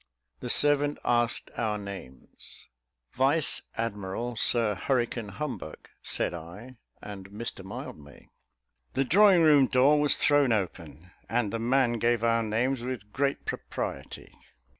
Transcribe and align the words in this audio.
The 0.39 0.49
servant 0.49 0.97
asked 1.05 1.51
our 1.55 1.77
names. 1.77 2.67
"Vice 3.13 3.61
Admiral 3.77 4.35
Sir 4.35 4.73
Hurricane 4.73 5.29
Humbug," 5.29 5.89
said 6.01 6.33
I, 6.33 6.77
"and 7.03 7.29
Mr 7.29 7.63
Mildmay." 7.63 8.25
The 8.93 9.03
drawing 9.03 9.43
room 9.43 9.67
door 9.67 9.99
was 10.01 10.15
thrown 10.15 10.51
open, 10.51 11.11
and 11.29 11.53
the 11.53 11.59
man 11.59 11.99
gave 11.99 12.23
our 12.23 12.41
names 12.41 12.81
with 12.81 13.13
great 13.13 13.45
propriety. 13.45 14.33